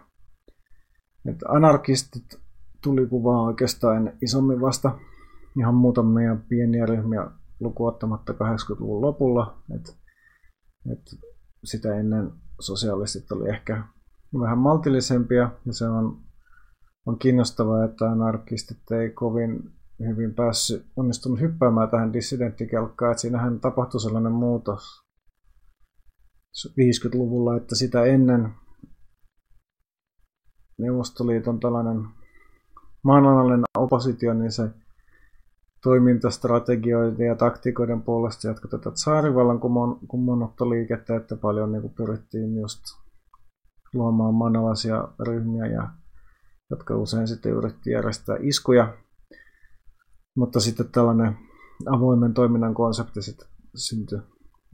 Et 1.25 1.37
anarkistit 1.47 2.39
tuli 2.83 3.07
kuvaan 3.07 3.45
oikeastaan 3.45 4.13
isommin 4.21 4.61
vasta 4.61 4.99
ihan 5.59 5.75
muutamia 5.75 6.37
pieniä 6.49 6.85
ryhmiä 6.85 7.31
lukuottamatta 7.59 8.33
80-luvun 8.33 9.01
lopulla. 9.01 9.61
Et, 9.75 9.97
et 10.91 11.01
sitä 11.63 11.95
ennen 11.95 12.31
sosialistit 12.59 13.31
oli 13.31 13.49
ehkä 13.49 13.83
vähän 14.39 14.57
maltillisempia 14.57 15.51
ja 15.65 15.73
se 15.73 15.85
on, 15.87 16.17
on 17.05 17.19
kiinnostavaa, 17.19 17.85
että 17.85 18.05
anarkistit 18.05 18.91
ei 18.91 19.09
kovin 19.09 19.71
hyvin 19.99 20.33
päässyt 20.33 20.85
onnistunut 20.95 21.39
hyppäämään 21.39 21.89
tähän 21.89 22.13
dissidenttikelkkaan, 22.13 23.11
että 23.11 23.21
siinähän 23.21 23.59
tapahtui 23.59 24.01
sellainen 24.01 24.31
muutos 24.31 25.05
50-luvulla, 26.67 27.57
että 27.57 27.75
sitä 27.75 28.05
ennen 28.05 28.53
Neuvostoliiton 30.77 31.59
tällainen 31.59 32.07
maanalainen 33.03 33.63
oppositio, 33.77 34.33
niin 34.33 34.51
se 34.51 34.69
toimintastrategioiden 35.83 37.27
ja 37.27 37.35
taktikoiden 37.35 38.01
puolesta 38.01 38.47
jatkoi 38.47 38.71
tätä 38.71 38.91
tsaarivallan 38.91 39.59
kumonotoliikettä, 40.07 41.15
että 41.15 41.35
paljon 41.35 41.71
niin 41.71 41.93
pyrittiin 41.97 42.55
just 42.55 42.79
luomaan 43.95 44.33
manalaisia 44.33 45.07
ryhmiä, 45.27 45.65
ja, 45.65 45.89
jotka 46.69 46.97
usein 46.97 47.27
sitten 47.27 47.51
yritti 47.51 47.91
järjestää 47.91 48.37
iskuja. 48.39 48.97
Mutta 50.37 50.59
sitten 50.59 50.89
tällainen 50.91 51.37
avoimen 51.85 52.33
toiminnan 52.33 52.73
konsepti 52.73 53.21
sitten 53.21 53.47
syntyi 53.75 54.19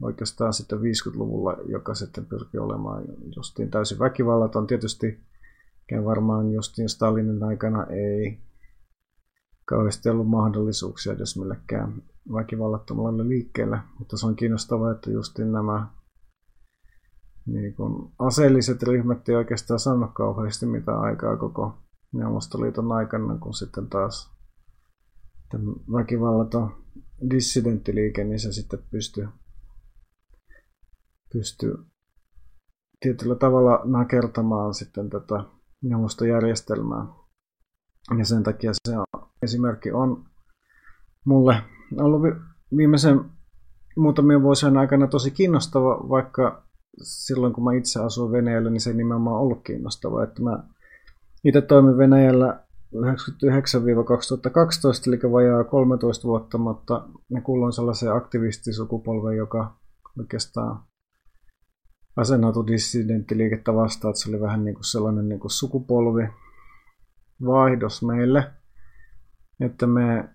oikeastaan 0.02 0.52
sitten 0.52 0.78
50-luvulla, 0.78 1.56
joka 1.66 1.94
sitten 1.94 2.26
pyrki 2.26 2.58
olemaan 2.58 3.04
justiin 3.36 3.70
täysin 3.70 3.98
väkivallaton. 3.98 4.66
Tietysti 4.66 5.20
varmaan 6.04 6.52
justiin 6.52 6.88
Stalinin 6.88 7.44
aikana 7.44 7.84
ei 7.84 8.38
kauheasti 9.64 10.08
ollut 10.08 10.28
mahdollisuuksia 10.28 11.12
edes 11.12 11.38
millekään 11.38 12.02
väkivallattomalle 12.32 13.28
liikkeelle, 13.28 13.78
mutta 13.98 14.16
se 14.16 14.26
on 14.26 14.36
kiinnostavaa, 14.36 14.92
että 14.92 15.10
justiin 15.10 15.52
nämä 15.52 15.86
niin 17.46 17.74
kun 17.74 18.12
aseelliset 18.18 18.82
ryhmät 18.82 19.28
ei 19.28 19.34
oikeastaan 19.34 19.80
sano 19.80 20.08
kauheasti 20.08 20.66
mitään 20.66 21.00
aikaa 21.00 21.36
koko 21.36 21.78
Neuvostoliiton 22.12 22.92
aikana, 22.92 23.38
kun 23.38 23.54
sitten 23.54 23.88
taas 23.88 24.32
väkivallaton 25.92 26.74
dissidenttiliike, 27.30 28.24
niin 28.24 28.40
se 28.40 28.52
sitten 28.52 28.78
pystyy 28.90 29.28
pystyy 31.32 31.74
tietyllä 33.00 33.34
tavalla 33.34 33.80
nakertamaan 33.84 34.74
sitten 34.74 35.10
tätä 35.10 35.44
neuvostojärjestelmää. 35.82 37.06
Ja 38.18 38.24
sen 38.24 38.42
takia 38.42 38.70
se 38.88 38.98
on, 38.98 39.28
esimerkki 39.42 39.92
on 39.92 40.24
mulle 41.24 41.62
ollut 42.00 42.22
viimeisen 42.76 43.20
muutamien 43.96 44.42
vuosien 44.42 44.76
aikana 44.76 45.06
tosi 45.06 45.30
kiinnostava, 45.30 46.08
vaikka 46.08 46.64
silloin 47.02 47.52
kun 47.52 47.64
mä 47.64 47.72
itse 47.72 48.00
asuin 48.00 48.32
Venäjällä, 48.32 48.70
niin 48.70 48.80
se 48.80 48.92
nimenomaan 48.92 49.40
ollut 49.40 49.64
kiinnostava. 49.64 50.24
Että 50.24 50.42
mä 50.42 50.64
itse 51.44 51.60
toimin 51.60 51.98
Venäjällä 51.98 52.64
1999-2012, 52.94 52.98
eli 55.06 55.32
vajaa 55.32 55.64
13 55.64 56.28
vuotta, 56.28 56.58
mutta 56.58 57.08
ne 57.28 57.40
kuuluin 57.40 57.72
sellaiseen 57.72 58.12
aktivistisukupolveen, 58.12 59.36
joka 59.36 59.76
oikeastaan 60.18 60.82
asennoitu 62.16 62.66
dissidenttiliikettä 62.66 63.74
vastaan, 63.74 64.10
että 64.10 64.22
se 64.22 64.28
oli 64.28 64.40
vähän 64.40 64.64
niin 64.64 64.74
kuin 64.74 64.84
sellainen 64.84 65.28
niin 65.28 65.40
kuin 65.40 65.50
sukupolvi 65.50 66.28
vaihdos 67.46 68.02
meille, 68.02 68.50
että 69.60 69.86
me 69.86 70.28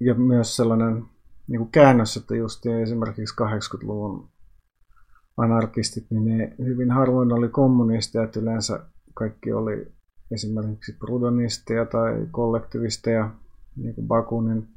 ja 0.00 0.14
myös 0.14 0.56
sellainen 0.56 1.04
niin 1.48 1.58
kuin 1.58 1.70
käännös, 1.70 2.16
että 2.16 2.36
just 2.36 2.66
esimerkiksi 2.66 3.34
80-luvun 3.42 4.30
anarkistit, 5.38 6.06
niin 6.10 6.24
ne 6.24 6.54
hyvin 6.58 6.90
harvoin 6.90 7.32
oli 7.32 7.48
kommunisteja, 7.48 8.24
että 8.24 8.40
yleensä 8.40 8.80
kaikki 9.14 9.52
oli 9.52 9.92
esimerkiksi 10.30 10.92
prudonisteja 10.92 11.86
tai 11.86 12.26
kollektivisteja, 12.30 13.30
niin 13.76 13.94
kuin 13.94 14.08
Bakunin, 14.08 14.68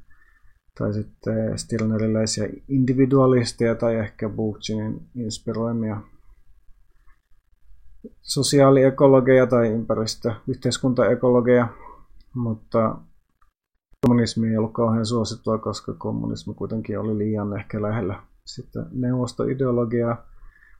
tai 0.79 0.93
sitten 0.93 1.57
stirneriläisiä 1.57 2.49
individualisteja 2.67 3.75
tai 3.75 3.95
ehkä 3.95 4.29
Buchinin 4.29 5.01
inspiroimia 5.15 6.01
sosiaaliekologeja 8.21 9.47
tai 9.47 9.67
ympäristö- 9.67 10.35
yhteiskuntaekologeja, 10.47 11.67
mutta 12.35 12.97
kommunismi 14.07 14.47
ei 14.47 14.57
ollut 14.57 14.73
kauhean 14.73 15.05
suosittua, 15.05 15.57
koska 15.57 15.93
kommunismi 15.93 16.53
kuitenkin 16.53 16.99
oli 16.99 17.17
liian 17.17 17.59
ehkä 17.59 17.81
lähellä 17.81 18.23
sitten 18.45 18.85
neuvostoideologiaa, 18.91 20.30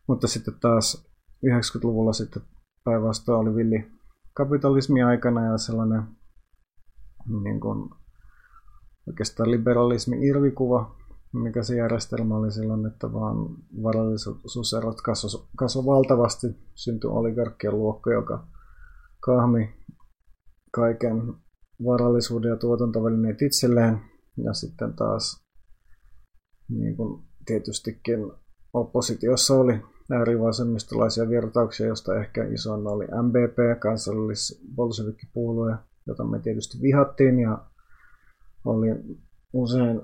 mutta 0.07 0.27
sitten 0.27 0.59
taas 0.61 1.07
90-luvulla 1.45 2.13
sitten 2.13 2.41
päinvastoin 2.83 3.39
oli 3.39 3.55
villi 3.55 3.91
kapitalismi 4.33 5.03
aikana 5.03 5.45
ja 5.45 5.57
sellainen 5.57 6.03
niin 7.43 7.59
kuin, 7.59 7.89
oikeastaan 9.07 9.51
liberalismin 9.51 10.23
irvikuva, 10.23 10.95
mikä 11.33 11.63
se 11.63 11.75
järjestelmä 11.75 12.35
oli 12.35 12.51
silloin, 12.51 12.85
että 12.85 13.13
vaan 13.13 13.37
varallisuuserot 13.83 15.01
kasvoi 15.01 15.47
kasvo 15.57 15.85
valtavasti, 15.85 16.47
syntyi 16.75 17.09
oligarkkien 17.09 17.77
luokka, 17.77 18.11
joka 18.11 18.47
kahmi 19.19 19.75
kaiken 20.71 21.33
varallisuuden 21.85 22.49
ja 22.49 22.57
tuotantovälineet 22.57 23.41
itselleen, 23.41 23.99
ja 24.43 24.53
sitten 24.53 24.93
taas 24.93 25.45
niin 26.69 26.97
kuin 26.97 27.23
tietystikin 27.45 28.31
oppositiossa 28.73 29.53
oli 29.53 29.81
äärivasemmistolaisia 30.11 31.29
virtauksia, 31.29 31.87
josta 31.87 32.15
ehkä 32.15 32.43
isoin 32.43 32.87
oli 32.87 33.05
MBP, 33.05 33.79
kansallis 33.79 34.63
bolshevikkipuolue, 34.75 35.75
jota 36.07 36.23
me 36.23 36.39
tietysti 36.39 36.81
vihattiin 36.81 37.39
ja 37.39 37.57
oli 38.65 38.87
usein, 39.53 40.01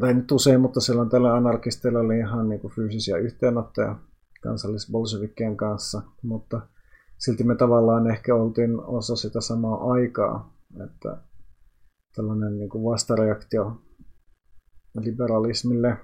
tai 0.00 0.14
nyt 0.14 0.32
usein, 0.32 0.60
mutta 0.60 0.80
silloin 0.80 1.10
tällä 1.10 1.34
anarkisteilla 1.34 2.00
oli 2.00 2.18
ihan 2.18 2.48
niin 2.48 2.60
kuin 2.60 2.72
fyysisiä 2.72 3.16
yhteenottoja 3.16 3.96
kansallis 4.42 4.92
kanssa, 5.56 6.02
mutta 6.22 6.60
silti 7.18 7.44
me 7.44 7.56
tavallaan 7.56 8.10
ehkä 8.10 8.34
oltiin 8.34 8.80
osa 8.80 9.16
sitä 9.16 9.40
samaa 9.40 9.92
aikaa, 9.92 10.54
että 10.84 11.16
tällainen 12.16 12.58
niin 12.58 12.68
kuin 12.68 12.84
vastareaktio 12.84 13.82
liberalismille. 15.00 15.96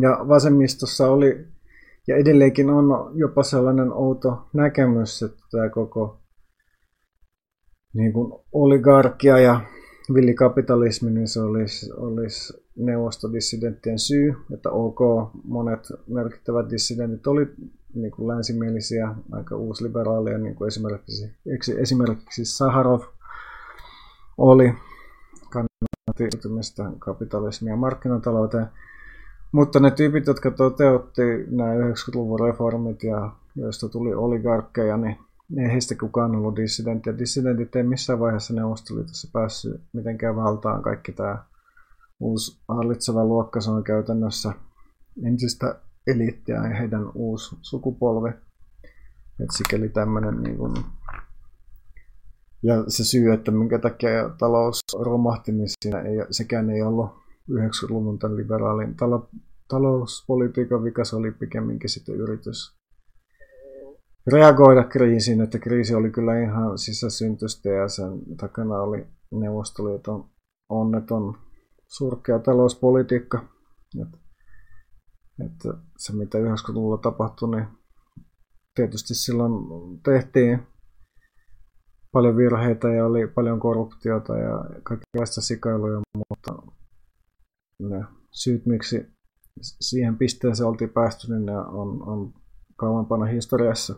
Ja 0.00 0.28
vasemmistossa 0.28 1.10
oli, 1.10 1.46
ja 2.08 2.16
edelleenkin 2.16 2.70
on 2.70 3.12
jopa 3.14 3.42
sellainen 3.42 3.92
outo 3.92 4.48
näkemys, 4.52 5.22
että 5.22 5.42
tämä 5.50 5.68
koko 5.68 6.20
niin 7.94 8.12
kuin 8.12 8.32
oligarkia 8.52 9.38
ja 9.38 9.60
villikapitalismi, 10.14 11.10
niin 11.10 11.28
se 11.28 11.40
olisi, 11.40 11.92
olisi 11.96 12.52
neuvostodissidenttien 12.76 13.98
syy, 13.98 14.34
että 14.54 14.70
ok, 14.70 14.98
monet 15.44 15.80
merkittävät 16.06 16.70
dissidentit 16.70 17.26
oli 17.26 17.46
niin 17.94 18.10
kuin 18.10 18.28
länsimielisiä, 18.28 19.14
aika 19.32 19.56
uusliberaaleja, 19.56 20.38
niin 20.38 20.54
kuin 20.54 20.68
esimerkiksi, 20.68 21.34
esimerkiksi 21.78 22.44
Saharov 22.44 23.00
oli 24.38 24.74
kannatti 25.50 26.28
kapitalismia 26.98 27.76
markkinatalouteen. 27.76 28.66
Mutta 29.54 29.80
ne 29.80 29.90
tyypit, 29.90 30.26
jotka 30.26 30.50
toteutti 30.50 31.22
nämä 31.50 31.74
90-luvun 31.74 32.40
reformit 32.40 33.02
ja 33.02 33.32
joista 33.56 33.88
tuli 33.88 34.14
oligarkkeja, 34.14 34.96
niin 34.96 35.18
ei 35.58 35.72
heistä 35.72 35.94
kukaan 35.94 36.36
ollut 36.36 36.56
dissidentti. 36.56 37.18
Dissidentit 37.18 37.76
ei 37.76 37.82
missään 37.82 38.20
vaiheessa 38.20 38.54
Neuvostoliitossa 38.54 39.28
päässyt 39.32 39.80
mitenkään 39.92 40.36
valtaan. 40.36 40.82
Kaikki 40.82 41.12
tämä 41.12 41.44
uusi 42.20 42.60
hallitseva 42.68 43.24
luokka, 43.24 43.60
se 43.60 43.70
on 43.70 43.84
käytännössä 43.84 44.52
entistä 45.26 45.80
eliittiä 46.06 46.56
ja 46.56 46.76
heidän 46.76 47.10
uusi 47.14 47.56
sukupolvi. 47.62 48.30
Et 49.40 49.50
sikäli 49.56 49.88
tämmöinen 49.88 50.42
niin 50.42 50.56
kun... 50.56 50.76
ja 52.62 52.84
se 52.88 53.04
syy, 53.04 53.32
että 53.32 53.50
minkä 53.50 53.78
takia 53.78 54.30
talous 54.38 54.80
romahti, 55.00 55.52
niin 55.52 55.68
siinä 55.82 56.00
ei, 56.00 56.16
sekään 56.30 56.70
ei 56.70 56.82
ollut 56.82 57.23
90-luvun 57.50 58.18
tämän 58.18 58.36
liberaalin 58.36 58.96
talo, 58.96 59.28
talouspolitiikan 59.68 60.84
vika, 60.84 61.04
se 61.04 61.16
oli 61.16 61.30
pikemminkin 61.30 61.90
sitten 61.90 62.14
yritys 62.14 62.76
reagoida 64.32 64.84
kriisiin, 64.84 65.40
että 65.40 65.58
kriisi 65.58 65.94
oli 65.94 66.10
kyllä 66.10 66.40
ihan 66.40 66.78
sisäsyntystä 66.78 67.68
ja 67.68 67.88
sen 67.88 68.36
takana 68.36 68.74
oli 68.74 69.06
Neuvostoliiton 69.32 70.24
onneton 70.68 71.34
surkea 71.86 72.38
talouspolitiikka. 72.38 73.48
Että, 74.02 74.18
että 75.46 75.68
se 75.98 76.12
mitä 76.12 76.38
90-luvulla 76.38 76.98
tapahtui, 76.98 77.56
niin 77.56 77.66
tietysti 78.74 79.14
silloin 79.14 79.52
tehtiin 80.02 80.66
paljon 82.12 82.36
virheitä 82.36 82.88
ja 82.88 83.06
oli 83.06 83.26
paljon 83.26 83.60
korruptiota 83.60 84.36
ja 84.36 84.64
kaikenlaista 84.82 85.40
sikailuja, 85.40 86.00
mutta 86.30 86.72
ne 87.78 88.04
syyt, 88.30 88.66
miksi 88.66 89.06
siihen 89.62 90.18
pisteeseen 90.18 90.68
oltiin 90.68 90.90
päästy, 90.90 91.32
niin 91.32 91.46
ne 91.46 91.56
on, 91.56 92.08
on 92.08 92.32
kauempana 92.76 93.24
historiassa. 93.24 93.94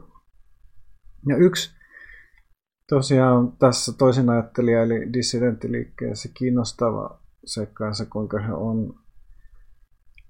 Ja 1.29 1.37
yksi 1.37 1.77
tosiaan 2.89 3.57
tässä 3.59 3.93
toisen 3.99 4.31
ajattelija 4.31 4.83
eli 4.83 5.12
dissidenttiliikkeessä 5.12 6.29
kiinnostava 6.35 7.21
seikkaansa, 7.45 8.07
kuinka 8.07 8.41
he 8.41 8.53
on 8.53 8.95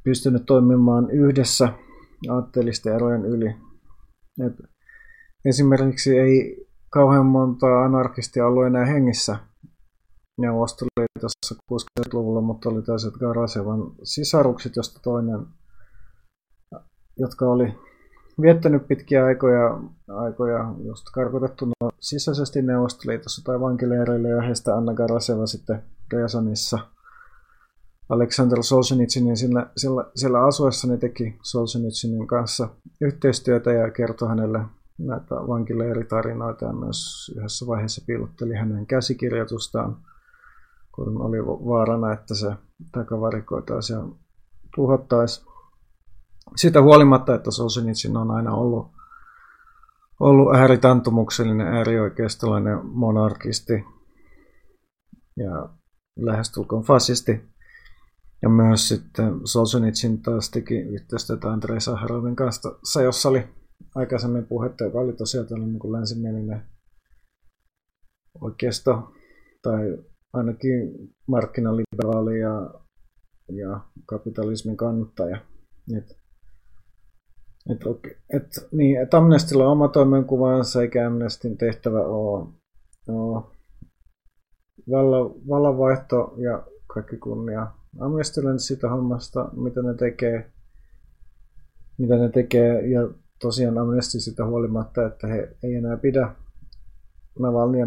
pystynyt 0.04 0.46
toimimaan 0.46 1.10
yhdessä 1.10 1.72
aatteellisten 2.30 2.94
erojen 2.94 3.24
yli. 3.24 3.56
Et 4.46 4.52
esimerkiksi 5.44 6.18
ei 6.18 6.66
kauhean 6.90 7.26
monta 7.26 7.84
anarkistia 7.84 8.46
ollut 8.46 8.66
enää 8.66 8.84
hengissä 8.84 9.36
Neuvostoliitossa 10.40 11.54
60-luvulla, 11.72 12.40
mutta 12.40 12.68
oli 12.68 12.82
tällaiset 12.82 13.14
Garasevan 13.14 13.92
sisarukset, 14.02 14.76
josta 14.76 15.00
toinen, 15.02 15.46
jotka 17.18 17.46
oli 17.46 17.74
viettänyt 18.40 18.88
pitkiä 18.88 19.24
aikoja, 19.24 19.80
aikoja 20.08 20.74
just 20.84 21.04
karkotettuna 21.14 21.72
sisäisesti 22.00 22.62
Neuvostoliitossa 22.62 23.44
tai 23.44 23.60
vankileireille 23.60 24.28
ja 24.28 24.42
heistä 24.42 24.76
Anna 24.76 24.94
Garaseva 24.94 25.46
sitten 25.46 25.82
Ryazanissa 26.12 26.78
Aleksandr 28.08 28.62
Solzhenitsinin 28.62 29.36
sillä, 29.36 29.70
sillä, 29.76 30.04
sillä 30.14 30.44
asuessani 30.44 30.98
teki 30.98 31.38
Solzhenitsinin 31.42 32.26
kanssa 32.26 32.68
yhteistyötä 33.00 33.72
ja 33.72 33.90
kertoi 33.90 34.28
hänelle 34.28 34.60
näitä 34.98 35.34
vankileiritarinoita 35.34 36.64
ja 36.64 36.72
myös 36.72 37.32
yhdessä 37.36 37.66
vaiheessa 37.66 38.04
piilotteli 38.06 38.54
hänen 38.54 38.86
käsikirjoitustaan, 38.86 39.96
kun 40.96 41.22
oli 41.22 41.46
vaarana, 41.46 42.12
että 42.12 42.34
se 42.34 42.52
takavarikoitaisiin 42.92 43.98
ja 43.98 44.06
tuhottaisiin 44.74 45.46
sitä 46.56 46.82
huolimatta, 46.82 47.34
että 47.34 47.50
Solzhenitsyn 47.50 48.16
on 48.16 48.30
aina 48.30 48.54
ollut, 48.54 48.86
ollut 50.20 50.54
ääritantumuksellinen, 50.54 51.66
äärioikeistolainen 51.66 52.86
monarkisti 52.86 53.84
ja 55.36 55.68
lähestulkoon 56.16 56.82
fasisti. 56.82 57.56
Ja 58.42 58.48
myös 58.48 58.88
sitten 58.88 59.40
Solzhenitsyn 59.44 60.22
taas 60.22 60.50
teki 60.50 60.78
yhteistyötä 60.78 61.48
Andrei 61.48 61.80
Saharovin 61.80 62.36
kanssa, 62.36 63.02
jossa 63.02 63.28
oli 63.28 63.48
aikaisemmin 63.94 64.46
puhetta, 64.46 64.84
joka 64.84 64.98
oli 64.98 65.12
tosiaan 65.12 65.46
tällainen 65.46 65.78
niin 65.82 65.92
länsimielinen 65.92 66.62
oikeisto 68.40 69.12
tai 69.62 69.98
ainakin 70.32 70.92
markkinaliberaali 71.28 72.40
ja, 72.40 72.70
ja 73.52 73.80
kapitalismin 74.06 74.76
kannattaja. 74.76 75.40
Et 75.96 76.16
et, 77.70 77.80
et, 78.32 78.68
niin, 78.72 79.02
et 79.02 79.14
Amnestilla 79.14 79.64
on 79.64 79.72
oma 79.72 79.88
toimenkuvansa, 79.88 80.82
eikä 80.82 81.06
Amnestin 81.06 81.56
tehtävä 81.56 82.00
ole, 82.00 82.46
ole 83.08 83.42
vallan, 84.90 85.30
vallanvaihto 85.48 86.34
ja 86.36 86.66
kaikki 86.86 87.16
kunnia 87.16 87.66
Amnestille 88.00 88.58
sitä 88.58 88.88
hommasta, 88.88 89.48
mitä 89.52 89.82
ne 89.82 89.94
tekee, 89.94 90.52
mitä 91.98 92.16
ne 92.16 92.28
tekee, 92.28 92.88
ja 92.88 93.08
tosiaan 93.40 93.78
Amnesty 93.78 94.20
sitä 94.20 94.46
huolimatta, 94.46 95.06
että 95.06 95.26
he 95.26 95.56
ei 95.62 95.74
enää 95.74 95.96
pidä 95.96 96.34
Navalnia 97.38 97.86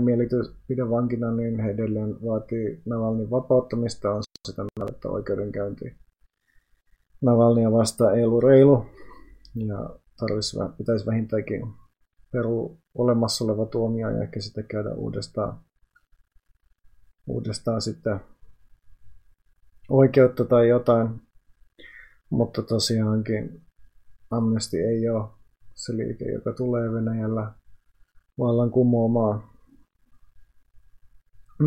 pidä 0.67 0.89
vankina, 0.89 1.31
niin 1.31 1.59
he 1.59 1.71
edelleen 1.71 2.15
vaatii 2.25 2.81
Navalnin 2.85 3.29
vapauttamista, 3.29 4.13
on 4.13 4.23
sitä 4.47 4.61
mieltä, 4.79 5.09
oikeudenkäynti. 5.09 5.95
Navalnia 7.21 7.71
vastaan 7.71 8.17
ei 8.17 8.23
ollut 8.23 8.43
reilu, 8.43 8.85
ja 9.55 9.99
tarvitsisi, 10.17 10.57
pitäisi 10.77 11.05
vähintäänkin 11.05 11.61
peru 12.31 12.77
olemassa 12.95 13.45
oleva 13.45 13.65
tuomio 13.65 14.09
ja 14.09 14.23
ehkä 14.23 14.41
sitten 14.41 14.67
käydä 14.67 14.93
uudestaan, 14.93 15.59
uudestaan 17.27 17.81
sitten 17.81 18.19
oikeutta 19.89 20.45
tai 20.45 20.69
jotain. 20.69 21.21
Mutta 22.29 22.61
tosiaankin 22.61 23.61
Amnesty 24.31 24.77
ei 24.77 25.09
ole 25.09 25.29
se 25.75 25.97
liike, 25.97 26.25
joka 26.25 26.53
tulee 26.53 26.93
Venäjällä 26.93 27.53
vallan 28.39 28.71
kumoamaan. 28.71 29.43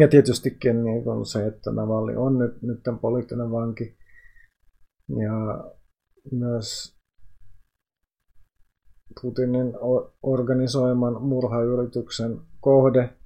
Ja 0.01 0.09
tietystikin 0.09 0.85
niin 0.85 1.09
on 1.09 1.27
se, 1.27 1.47
että 1.47 1.71
Navalny 1.71 2.17
on 2.17 2.39
nyt, 2.39 2.63
nyt 2.63 2.83
tämän 2.83 3.01
poliittinen 3.01 3.51
vanki. 3.51 3.97
Ja 5.09 5.65
myös 6.33 6.97
Putinin 9.23 9.73
organisoiman 10.23 11.23
murhayrityksen 11.23 12.41
kohde 12.61 13.17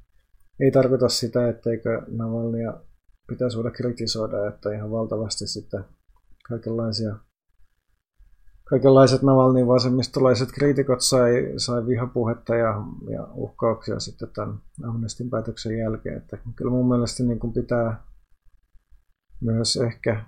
ei 0.60 0.70
tarkoita 0.70 1.08
sitä, 1.08 1.48
etteikö 1.48 2.02
Navalnya 2.08 2.80
pitäisi 3.28 3.56
voida 3.56 3.70
kritisoida, 3.70 4.48
että 4.48 4.72
ihan 4.72 4.90
valtavasti 4.90 5.46
sitten 5.46 5.84
kaikenlaisia 6.48 7.16
kaikenlaiset 8.70 9.22
Navalnin 9.22 9.66
vasemmistolaiset 9.66 10.48
kriitikot 10.52 11.00
sai, 11.00 11.52
sai 11.56 11.86
vihapuhetta 11.86 12.54
ja, 12.54 12.74
ja 13.10 13.28
uhkauksia 13.34 14.00
sitten 14.00 14.28
tämän 14.34 14.58
Amnestin 14.84 15.30
päätöksen 15.30 15.78
jälkeen. 15.78 16.16
Että 16.16 16.38
kyllä 16.56 16.70
mun 16.70 16.88
mielestä 16.88 17.22
niin 17.22 17.38
kuin 17.38 17.52
pitää 17.52 18.04
myös 19.40 19.76
ehkä 19.76 20.24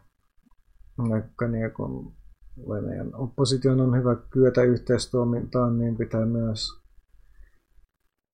niin 1.50 1.70
kun 1.76 2.18
Venäjän 2.68 3.14
opposition 3.14 3.80
on 3.80 3.96
hyvä 3.98 4.16
kyetä 4.30 4.62
yhteistoimintaan, 4.62 5.78
niin 5.78 5.96
pitää 5.96 6.26
myös 6.26 6.68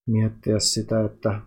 miettiä 0.06 0.58
sitä, 0.58 1.04
että, 1.04 1.40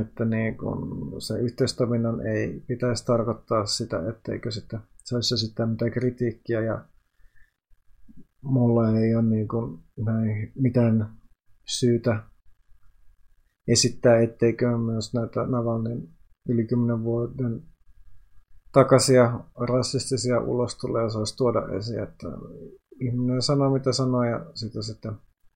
että 0.00 0.24
niin 0.24 0.56
kun 0.58 1.14
se 1.22 1.38
yhteistoiminnan 1.38 2.26
ei 2.26 2.60
pitäisi 2.66 3.04
tarkoittaa 3.04 3.66
sitä, 3.66 4.08
etteikö 4.08 4.50
sitä 4.50 4.80
saisi 5.04 5.36
sitten 5.36 5.68
mitään 5.68 5.90
kritiikkiä 5.90 6.60
ja 6.60 6.84
mulla 8.42 8.98
ei 8.98 9.14
ole 9.14 9.22
niin 9.22 9.48
kuin 9.48 9.78
näin 9.96 10.52
mitään 10.54 11.14
syytä 11.66 12.22
esittää, 13.68 14.20
etteikö 14.20 14.78
myös 14.78 15.14
näitä 15.14 15.46
Navalnin 15.46 16.08
yli 16.48 16.66
10 16.66 17.04
vuoden 17.04 17.62
takaisia 18.72 19.40
rasistisia 19.68 20.40
ulostuloja 20.40 21.10
saisi 21.10 21.36
tuoda 21.36 21.68
esiin, 21.76 22.02
että 22.02 22.28
ihminen 23.00 23.42
sanoo 23.42 23.70
mitä 23.70 23.92
sanoo 23.92 24.24
ja 24.24 24.46
sitä 24.54 24.82
sitten 24.82 25.12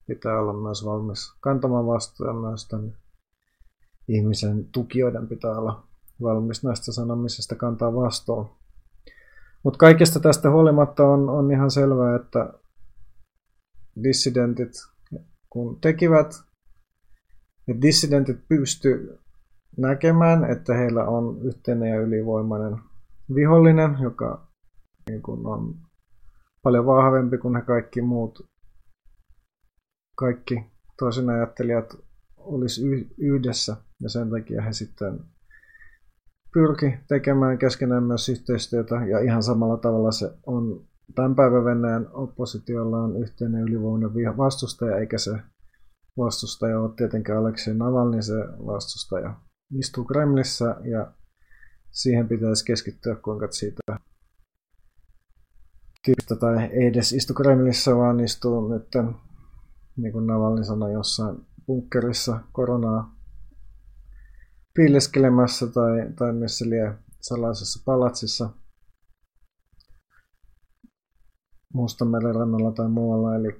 pitää 0.06 0.40
olla 0.40 0.52
myös 0.52 0.84
valmis 0.84 1.34
kantamaan 1.40 1.86
vastuun 1.86 2.28
ja 2.28 2.34
myös 2.34 2.68
tämän 2.68 2.96
ihmisen 4.08 4.64
tukijoiden 4.72 5.28
pitää 5.28 5.58
olla 5.58 5.86
valmis 6.22 6.64
näistä 6.64 6.92
sanomisesta 6.92 7.54
kantaa 7.54 7.94
vastuun. 7.94 8.50
Mutta 9.62 9.78
kaikesta 9.78 10.20
tästä 10.20 10.50
huolimatta 10.50 11.06
on, 11.06 11.28
on 11.28 11.52
ihan 11.52 11.70
selvää, 11.70 12.16
että 12.16 12.52
dissidentit 14.02 14.72
kun 15.50 15.80
tekivät, 15.80 16.26
että 17.68 17.82
dissidentit 17.82 18.48
pysty 18.48 19.18
näkemään, 19.76 20.50
että 20.50 20.74
heillä 20.74 21.04
on 21.04 21.42
yhteinen 21.42 21.90
ja 21.90 22.00
ylivoimainen 22.00 22.78
vihollinen, 23.34 23.96
joka 24.02 24.48
niin 25.10 25.22
kuin 25.22 25.46
on 25.46 25.74
paljon 26.62 26.86
vahvempi 26.86 27.38
kuin 27.38 27.56
he 27.56 27.62
kaikki 27.62 28.02
muut, 28.02 28.50
kaikki 30.16 30.64
toisen 30.98 31.30
ajattelijat 31.30 31.96
olisi 32.36 32.82
yhdessä 33.18 33.76
ja 34.02 34.08
sen 34.08 34.30
takia 34.30 34.62
he 34.62 34.72
sitten 34.72 35.20
pyrki 36.54 36.98
tekemään 37.08 37.58
keskenään 37.58 38.02
myös 38.02 38.28
yhteistyötä 38.28 38.94
ja 38.94 39.18
ihan 39.18 39.42
samalla 39.42 39.76
tavalla 39.76 40.12
se 40.12 40.30
on 40.46 40.86
tämän 41.14 41.34
päivän 41.34 41.64
Venäjän 41.64 42.08
oppositiolla 42.12 42.98
on 42.98 43.16
yhteinen 43.22 43.62
ylivoimainen 43.62 44.36
vastustaja, 44.36 44.96
eikä 44.96 45.18
se 45.18 45.38
vastustaja 46.18 46.80
ole 46.80 46.90
tietenkään 46.96 47.38
Aleksei 47.38 47.74
Navalny, 47.74 48.22
se 48.22 48.34
vastustaja 48.66 49.34
istuu 49.78 50.04
Kremlissä 50.04 50.76
ja 50.84 51.12
siihen 51.90 52.28
pitäisi 52.28 52.64
keskittyä, 52.64 53.14
kuinka 53.14 53.48
siitä 53.50 53.80
tyypistä 56.04 56.36
tai 56.36 56.64
ei 56.64 56.86
edes 56.86 57.12
istu 57.12 57.34
Kremlissä, 57.34 57.96
vaan 57.96 58.20
istuu 58.20 58.68
nyt, 58.68 58.88
niin 59.96 60.12
kuin 60.12 60.26
Navalny 60.26 60.64
sanoi, 60.64 60.92
jossain 60.92 61.46
bunkkerissa 61.66 62.40
koronaa 62.52 63.16
piileskelemässä 64.74 65.66
tai, 65.66 66.12
tai 66.16 66.32
missä 66.32 66.64
lie 66.64 66.94
salaisessa 67.20 67.82
palatsissa– 67.84 68.50
Mustanmeren 71.74 72.34
rannalla 72.34 72.72
tai 72.72 72.88
muualla, 72.88 73.36
eli 73.36 73.58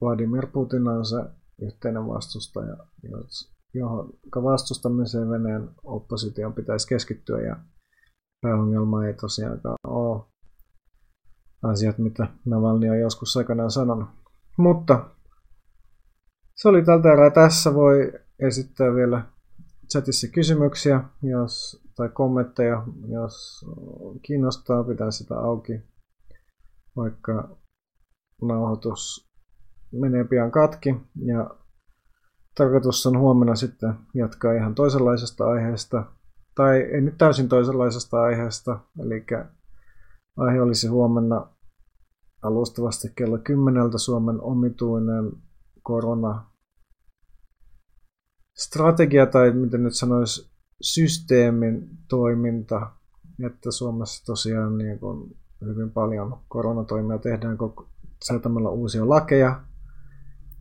Vladimir 0.00 0.46
Putin 0.46 0.88
on 0.88 1.04
se 1.04 1.16
yhteinen 1.62 2.06
vastustaja, 2.06 2.76
johon 3.74 4.10
vastustamiseen 4.34 5.30
Venäjän 5.30 5.70
opposition 5.84 6.52
pitäisi 6.52 6.88
keskittyä 6.88 7.40
ja 7.40 7.56
pääongelma 8.40 9.06
ei 9.06 9.14
tosiaankaan 9.14 9.76
ole 9.86 10.22
asiat, 11.62 11.98
mitä 11.98 12.26
Navalny 12.44 12.90
on 12.90 13.00
joskus 13.00 13.36
aikanaan 13.36 13.70
sanonut. 13.70 14.08
Mutta 14.56 15.10
se 16.54 16.68
oli 16.68 16.84
tältä 16.84 17.12
erää 17.12 17.30
tässä. 17.30 17.74
Voi 17.74 18.12
esittää 18.38 18.94
vielä 18.94 19.22
chatissa 19.90 20.28
kysymyksiä 20.28 21.04
jos, 21.22 21.82
tai 21.96 22.08
kommentteja, 22.08 22.86
jos 23.08 23.64
kiinnostaa, 24.22 24.84
pitää 24.84 25.10
sitä 25.10 25.38
auki 25.38 25.82
vaikka 26.96 27.56
nauhoitus 28.42 29.30
menee 29.92 30.24
pian 30.24 30.50
katki 30.50 30.94
ja 31.24 31.50
tarkoitus 32.54 33.06
on 33.06 33.18
huomenna 33.18 33.54
sitten 33.54 33.94
jatkaa 34.14 34.52
ihan 34.52 34.74
toisenlaisesta 34.74 35.46
aiheesta, 35.46 36.04
tai 36.54 36.80
ei 36.80 37.00
nyt 37.00 37.18
täysin 37.18 37.48
toisenlaisesta 37.48 38.22
aiheesta, 38.22 38.80
eli 38.98 39.26
aihe 40.36 40.60
olisi 40.60 40.86
huomenna 40.86 41.48
alustavasti 42.42 43.08
kello 43.16 43.38
10 43.38 43.98
Suomen 43.98 44.40
omituinen 44.40 45.32
korona 45.82 46.50
strategia 48.56 49.26
tai 49.26 49.50
miten 49.50 49.82
nyt 49.82 49.94
sanoisi 49.94 50.50
systeemin 50.82 51.88
toiminta, 52.08 52.90
että 53.46 53.70
Suomessa 53.70 54.24
tosiaan 54.24 54.78
niin 54.78 54.98
kun 54.98 55.36
hyvin 55.64 55.90
paljon 55.90 56.38
koronatoimia 56.48 57.18
tehdään 57.18 57.58
säätämällä 58.24 58.68
uusia 58.68 59.08
lakeja, 59.08 59.60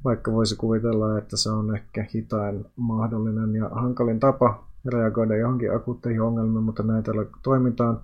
vaikka 0.04 0.32
voisi 0.32 0.56
kuvitella, 0.56 1.18
että 1.18 1.38
se 1.38 1.50
on 1.50 1.76
ehkä 1.76 2.06
hitain 2.14 2.66
mahdollinen 2.76 3.56
ja 3.56 3.70
hankalin 3.70 4.20
tapa 4.20 4.68
reagoida 4.86 5.38
johonkin 5.38 5.76
akuutteihin 5.76 6.22
ongelmiin, 6.22 6.64
mutta 6.64 6.84
näitä 6.84 7.12
toimitaan. 7.44 8.02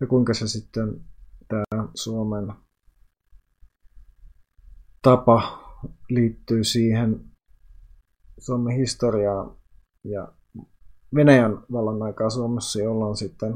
Ja 0.00 0.06
kuinka 0.06 0.34
se 0.34 0.48
sitten 0.48 1.00
tämä 1.48 1.88
Suomen 1.94 2.52
tapa 5.02 5.42
liittyy 6.08 6.64
siihen 6.64 7.24
Suomen 8.38 8.76
historiaan 8.76 9.56
ja 10.04 10.28
Venäjän 11.14 11.58
vallan 11.72 12.02
aikaa 12.02 12.30
Suomessa, 12.30 12.82
jolloin 12.82 13.16
sitten 13.16 13.54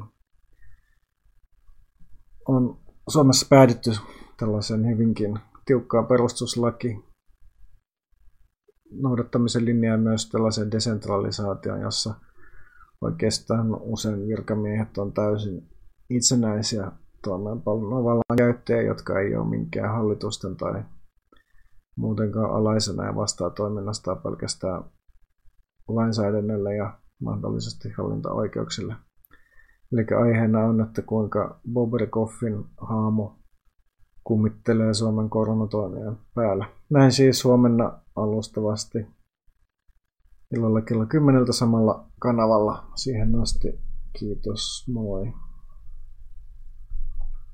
on 2.49 2.79
Suomessa 3.09 3.47
päädytty 3.51 3.91
tällaisen 4.37 4.89
hyvinkin 4.89 5.39
tiukkaan 5.65 6.07
perustuslaki 6.07 7.05
noudattamisen 8.91 9.65
linjaan 9.65 10.01
myös 10.01 10.31
tällaisen 10.31 10.71
desentralisaation, 10.71 11.81
jossa 11.81 12.15
oikeastaan 13.01 13.75
usein 13.81 14.27
virkamiehet 14.29 14.99
on 14.99 15.13
täysin 15.13 15.69
itsenäisiä 16.11 16.93
toimeenpanon 17.23 18.05
vallan 18.05 18.37
käyttäjiä, 18.39 18.83
jotka 18.83 19.21
ei 19.21 19.37
ole 19.37 19.49
minkään 19.49 19.95
hallitusten 19.95 20.57
tai 20.57 20.83
muutenkaan 21.97 22.51
alaisena 22.51 23.05
ja 23.05 23.17
vastaa 23.17 23.51
toiminnasta 23.51 24.17
pelkästään 24.17 24.85
lainsäädännölle 25.89 26.77
ja 26.77 26.99
mahdollisesti 27.23 27.91
hallintaoikeuksille. 27.91 28.95
Eli 29.93 30.07
aiheena 30.21 30.65
on, 30.65 30.81
että 30.81 31.03
kuinka 31.03 31.61
Bobrikoffin 31.73 32.65
haamo 32.81 33.39
kummittelee 34.25 34.95
Suomen 34.95 35.31
koronatoimien 35.31 36.17
päällä. 36.35 36.67
Näin 36.91 37.13
siis 37.13 37.45
huomenna 37.45 37.99
alustavasti 38.17 39.07
illalla 40.57 40.81
kello 40.81 41.07
10 41.07 41.53
samalla 41.53 42.07
kanavalla. 42.21 42.87
Siihen 42.95 43.41
asti 43.43 43.81
kiitos, 44.19 44.85
moi. 44.89 45.33